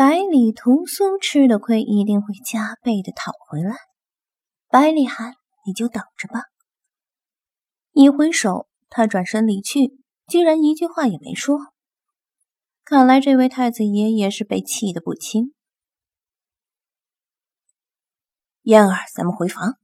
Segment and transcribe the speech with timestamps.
[0.00, 3.76] 百里屠苏吃的亏一定会加倍的讨回来。
[4.66, 5.34] 百里寒，
[5.66, 6.44] 你就等着吧。
[7.92, 11.58] 一挥手，他转身离去，居然一句话也没说。
[12.82, 15.52] 看来这位太子爷也是被气得不轻。
[18.62, 19.74] 燕儿，咱们回房。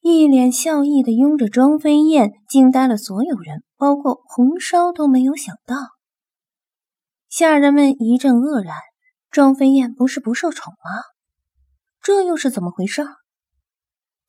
[0.00, 5.76] 一脸笑意的拥着庄飞燕，惊呆了所有人，包括红烧都没有想到。
[7.32, 8.76] 下人们一阵愕然：
[9.30, 11.00] 庄飞燕不是不受宠吗？
[12.02, 13.06] 这又是怎么回事？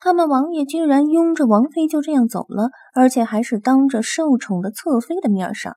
[0.00, 5.76] 他们王爷居然拥着王妃就这样走了，而且还是当着受宠的侧妃的面上。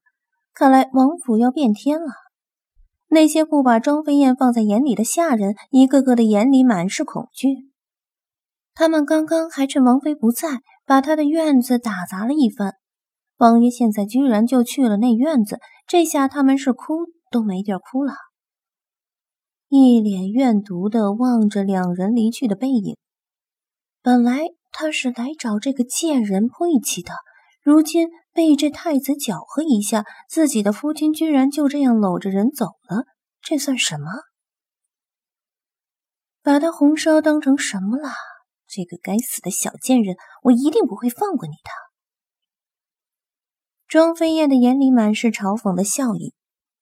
[0.53, 2.13] 看来王府要变天了。
[3.09, 7.49] 那些不把庄飞燕放在眼里的下人，一个个的眼里满是恐惧。
[8.73, 12.75] 他们刚刚还趁王妃不在，把她的院子打砸了一番。
[13.35, 18.13] 王爷现在居然就去了那院子，这下他们是哭都没地儿哭了。
[19.69, 22.97] 一脸怨毒的望着两人离去的背影。
[24.01, 27.11] 本来他是来找这个贱人晦气的，
[27.61, 33.05] 如今被这太子搅和一下，自己的夫君居然就这样搂着人走了，
[33.41, 34.05] 这算什么？
[36.41, 38.09] 把他红烧当成什么了？
[38.67, 41.71] 这个该死的小贱人，我一定不会放过你的！
[43.87, 46.33] 庄飞燕的眼里满是嘲讽的笑意，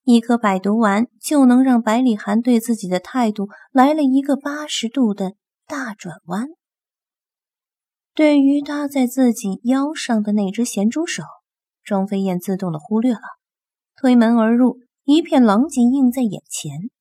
[0.06, 5.34] 一颗百毒丸就能让百里寒对自己的态度来了一个八十度的
[5.66, 6.50] 大转弯。
[8.14, 11.24] 对于搭在自己腰上的那只咸猪手，
[11.84, 13.20] 庄飞燕自动的忽略了。
[14.00, 16.92] 推门而入，一片狼藉映在眼前。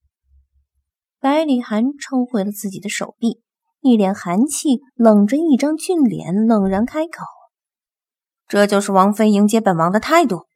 [1.21, 3.43] 百里寒抽回了自己的手臂，
[3.81, 7.23] 一脸寒气，冷着一张俊脸，冷然开口
[8.49, 10.47] ：“这就是王妃迎接本王的态度。”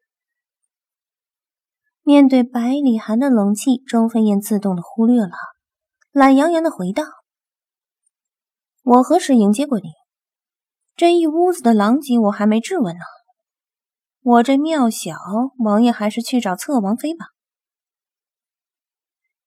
[2.08, 5.28] 面对百里寒的冷气，庄飞燕自动的忽略了，
[6.10, 7.04] 懒洋洋的回道
[8.82, 9.90] ：“我何时迎接过你？”
[10.96, 13.02] 这一屋子的狼藉，我还没质问呢。
[14.22, 15.16] 我这庙小，
[15.58, 17.26] 王爷还是去找侧王妃吧。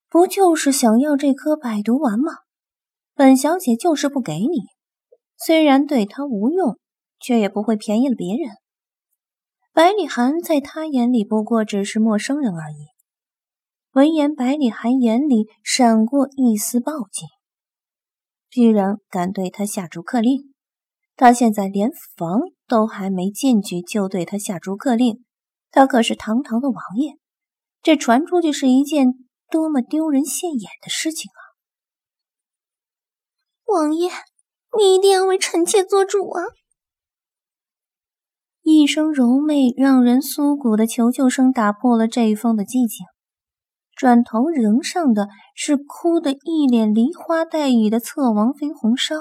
[0.07, 2.31] 不就是想要这颗百毒丸吗？
[3.15, 4.65] 本小姐就是不给你。
[5.35, 6.77] 虽然对他无用，
[7.19, 8.55] 却也不会便宜了别人。
[9.73, 12.87] 百里寒在他眼里不过只是陌生人而已。
[13.93, 17.27] 闻言，百里寒眼里闪过一丝暴劲，
[18.49, 20.53] 居然敢对他下逐客令。
[21.15, 25.23] 他现在连房都还没进去，就对他下逐客令，
[25.71, 27.17] 他可是堂堂的王爷，
[27.81, 29.13] 这传出去是一件
[29.49, 31.39] 多么丢人现眼的事情啊！
[33.65, 34.09] 王爷，
[34.77, 36.43] 你一定要为臣妾做主啊！
[38.81, 43.05] 一声柔媚、让人酥骨的求救声打破了这一方的寂静。
[43.95, 49.13] 转头迎上的是哭得一脸梨花带雨的侧王妃红烧。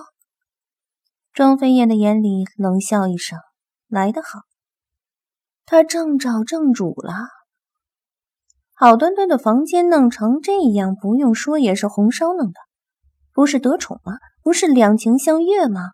[1.34, 3.38] 庄飞燕的眼里冷笑一声
[3.86, 4.40] ：“来得好，
[5.66, 7.12] 他正找正主了。
[8.72, 12.54] 好端端的房间弄成这样，不用说也是红烧弄的，
[13.34, 14.14] 不是得宠吗？
[14.42, 15.90] 不是两情相悦吗？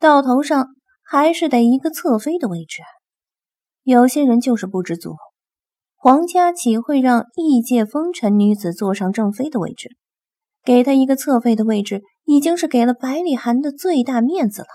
[0.00, 0.70] 到头上
[1.04, 2.82] 还是得一个侧妃的位置。
[3.86, 5.14] 有些人就是不知足，
[5.94, 9.96] 皇家岂会让异界风尘女子坐上正妃的位置？
[10.64, 14.66] 给他一个侧妃的位置。”已经是给了百里寒的最大面子了。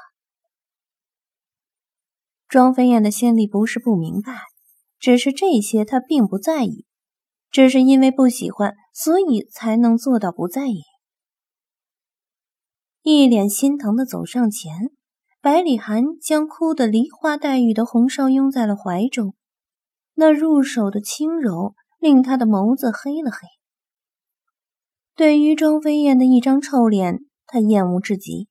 [2.48, 4.32] 庄飞燕的心里不是不明白，
[4.98, 6.86] 只是这些她并不在意，
[7.50, 10.84] 只是因为不喜欢，所以才能做到不在意。
[13.02, 14.92] 一脸心疼的走上前，
[15.42, 19.36] 百里寒将哭得梨花带雨的红烧拥在了怀中，
[20.14, 23.40] 那入手的轻柔令他的眸子黑了黑。
[25.16, 27.26] 对于庄飞燕的一张臭脸。
[27.54, 28.48] 他厌恶至极，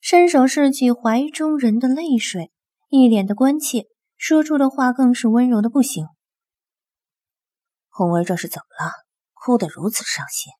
[0.00, 2.50] 伸手拭去怀中人的泪水，
[2.88, 6.06] 一脸的关切，说出的话更是温柔的不行。
[7.90, 8.92] 红儿这是怎么了？
[9.34, 10.50] 哭得如此伤心。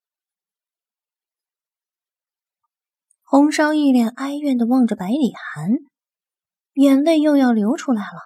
[3.35, 5.71] 红烧一脸哀怨的望着百里寒，
[6.75, 8.21] 眼泪又要流出来了，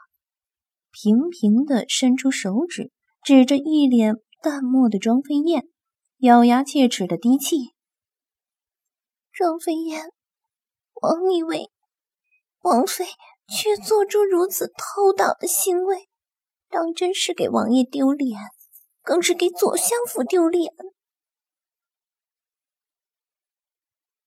[0.90, 2.90] 平平的伸出手指，
[3.22, 5.68] 指着一脸淡漠的庄飞燕，
[6.16, 7.72] 咬牙切齿的低气。
[9.30, 10.10] 庄飞燕，
[11.00, 11.70] 王以为
[12.62, 13.04] 王妃
[13.46, 16.08] 却做出如此偷盗的行为，
[16.68, 18.40] 当真是给王爷丢脸，
[19.02, 20.72] 更是给左相府丢脸。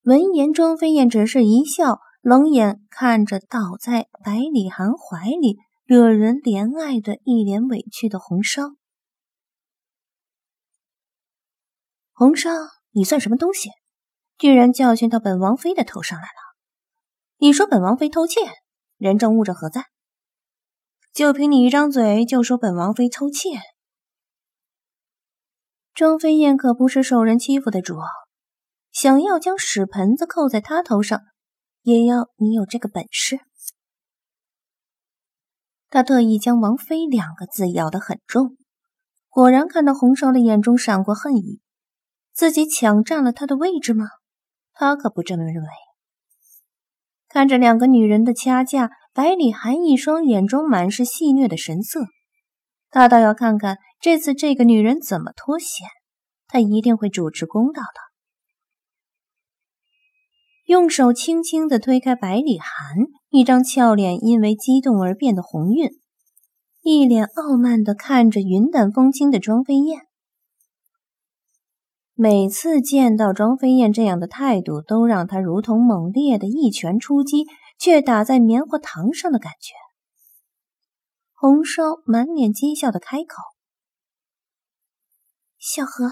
[0.03, 8.63] 闻言，庄飞燕只是一笑，冷眼看着倒在百里寒怀里、惹人怜爱的一脸委屈的红烧。
[12.13, 12.49] 红烧，
[12.91, 13.69] 你算什么东西？
[14.37, 16.55] 居然教训到本王妃的头上来了！
[17.37, 18.39] 你说本王妃偷窃，
[18.97, 19.87] 人证物证何在？
[21.11, 23.49] 就凭你一张嘴就说本王妃偷窃？
[25.93, 27.95] 庄飞燕可不是受人欺负的主，
[28.91, 31.21] 想要将屎盆子扣在他头上，
[31.81, 33.39] 也要你有这个本事。
[35.89, 38.57] 他特意将“王妃”两个字咬得很重，
[39.27, 41.61] 果然看到红烧的眼中闪过恨意。
[42.31, 44.05] 自己抢占了他的位置吗？
[44.71, 45.67] 他可不这么认为。
[47.27, 52.05] 看着两个女人的掐架，百里寒一双眼中满是戏谑的神色。
[52.89, 55.87] 他倒要看看这次这个女人怎么脱险，
[56.47, 58.08] 他一定会主持公道的。
[60.69, 65.89] 用手轻轻的推开百里寒，一张俏脸因为激动而变得红晕，
[66.83, 70.01] 一脸傲慢的看着云淡风轻的庄飞燕。
[72.13, 77.47] 每次见到庄飞燕这样的态度，都让他如同猛烈的一拳出击，
[77.79, 79.73] 却打在棉花糖上的感觉。
[81.33, 83.41] 红烧满脸讥笑的开口
[85.57, 86.11] ：“小何，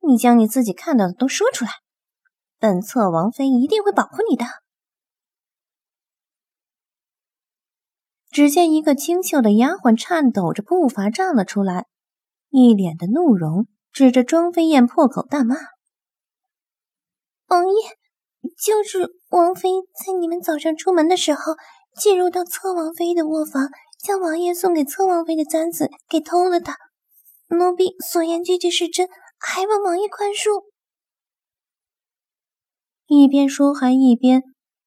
[0.00, 1.72] 你将你自己看到的都说出来，
[2.58, 4.44] 本侧王妃一定会保护你的。”
[8.30, 11.86] 只见一个清秀的丫鬟颤抖着步伐站了出来，
[12.50, 13.66] 一脸的怒容。
[13.90, 15.56] 指着庄飞燕破口大骂
[17.48, 17.74] ：“王爷，
[18.62, 19.70] 就是王妃
[20.04, 21.56] 在你们早上出门的时候，
[21.96, 26.74] 进入到侧王妃的卧房，将王爷送给侧王妃的簪子给偷了的。
[27.48, 29.08] 奴婢所言句句是真，
[29.38, 30.66] 还望王爷宽恕。”
[33.08, 34.42] 一边说，还一边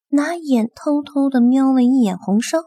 [0.08, 2.58] 拿眼偷偷的瞄了一眼红烧，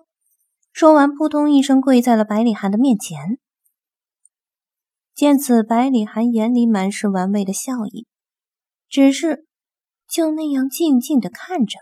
[0.73, 3.39] 说完，扑通一声跪在了百里寒的面前。
[5.13, 8.05] 见此，百里寒眼里满是玩味的笑意，
[8.89, 9.47] 只是
[10.09, 11.79] 就那样静静的看着。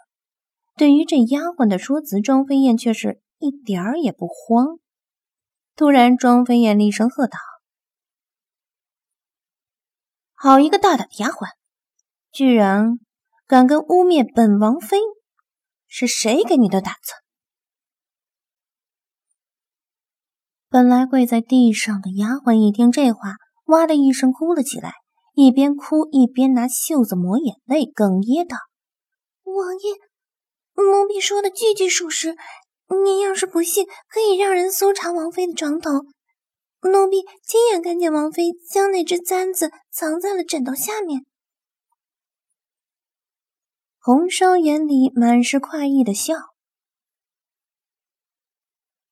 [0.75, 4.79] 对于这丫鬟的说辞，庄飞燕却是一点儿也不慌。
[5.75, 7.39] 突然，庄飞燕厉声喝道
[10.35, 11.47] ：“好一个大胆的丫鬟，
[12.31, 12.99] 居然
[13.53, 14.97] 敢跟污蔑本王妃！
[15.85, 17.13] 是谁给你的胆子？”
[20.71, 23.35] 本来跪在地上的丫鬟一听这话，
[23.65, 24.93] 哇的一声哭了起来，
[25.35, 28.57] 一边哭一边拿袖子抹眼泪，哽咽道
[29.45, 29.91] ：“王爷，
[30.83, 32.35] 奴婢说的句句属实。
[33.03, 35.91] 您要是不信，可以让人搜查王妃的床头。
[35.91, 41.23] 奴婢亲眼看见王妃将那只簪子藏在了枕头下面。”
[44.05, 46.33] 红烧眼里满是快意的笑：“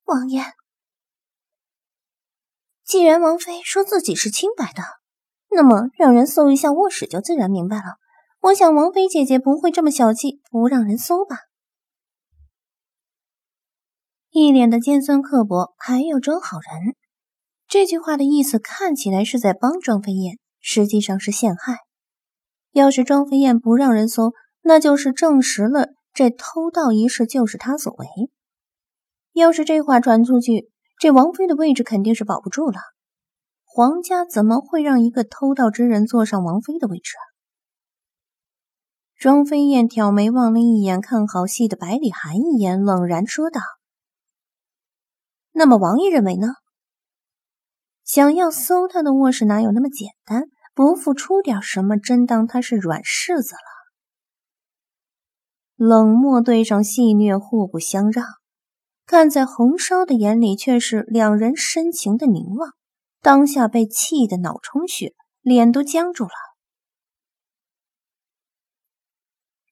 [0.04, 0.44] 王爷。”
[2.84, 4.84] 既然王妃说自己是清白的，
[5.50, 8.00] 那么让人搜一下卧室就自然明白了。
[8.42, 11.38] 我想王妃姐姐不会这么小气，不让人搜吧？
[14.32, 16.98] 一脸的尖酸刻薄，还要装好人。
[17.66, 21.78] 这句话的意思看起来是在帮庄飞燕，实际上是陷害。
[22.74, 28.08] 要是庄飞燕不让人搜，那就是证实了这偷盗一事就是他所为。
[29.34, 30.69] 要是这话传出去，
[31.00, 32.80] 这王妃的位置肯定是保不住了，
[33.64, 37.24] 皇家怎么会让一个偷盗之人坐上王妃的位置啊？
[39.16, 43.62] 庄飞燕挑眉望了一眼看好戏的百里寒一眼，冷然说道
[45.54, 46.47] ：“那么王爷认为呢？
[48.04, 50.50] 想要搜他的卧室哪有那么简单？
[50.74, 53.59] 不付出点什么，真当他是软柿子了？”
[55.83, 58.23] 冷漠对上戏谑，互不相让。
[59.07, 62.76] 看在红烧的眼里，却是两人深情的凝望。
[63.19, 66.30] 当下被气得脑充血，脸都僵住了。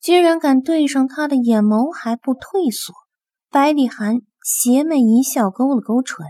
[0.01, 2.91] 居然敢对上他的眼眸，还不退缩。
[3.51, 6.25] 百里寒邪魅一笑，勾了勾唇。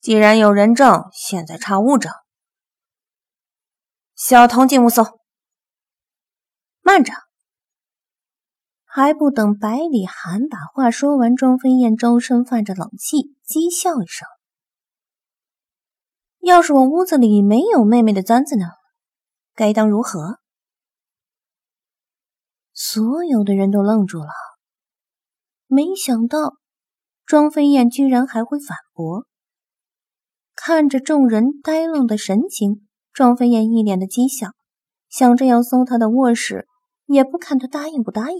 [0.00, 2.12] 既然有人证，现在查物证。
[4.14, 5.02] 小童进屋搜。
[6.80, 7.12] 慢着。
[8.96, 14.28] 还不等百里寒把话说完，庄飞燕周身泛着冷气，讥笑一声
[16.38, 18.66] ：“要是我屋子里没有妹妹的簪子呢？
[19.52, 20.38] 该当如何？”
[22.72, 24.30] 所有的人都愣住了，
[25.66, 26.54] 没想到
[27.26, 29.26] 庄飞燕居然还会反驳。
[30.54, 34.52] 看着众人呆愣的神情，庄飞燕一脸的讥笑，
[35.08, 36.68] 想着要搜他的卧室，
[37.06, 38.38] 也不看他答应不答应。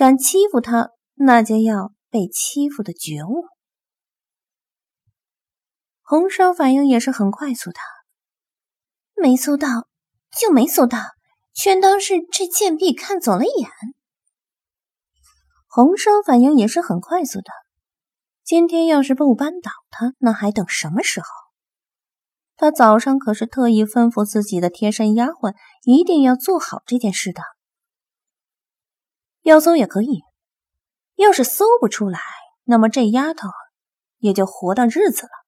[0.00, 3.44] 敢欺负他，那就要被欺负的觉悟。
[6.00, 7.78] 红烧反应也是很快速的，
[9.14, 9.86] 没搜到
[10.40, 10.96] 就没搜到，
[11.52, 13.70] 全当是这贱婢看走了眼。
[15.68, 17.50] 红烧反应也是很快速的。
[18.42, 21.26] 今天要是不扳倒他，那还等什么时候？
[22.56, 25.54] 他早上可是特意吩咐自己的贴身丫鬟，
[25.84, 27.42] 一定要做好这件事的。
[29.42, 30.22] 要搜也可以，
[31.16, 32.20] 要是搜不出来，
[32.64, 33.48] 那么这丫头
[34.18, 35.39] 也就活到日子了。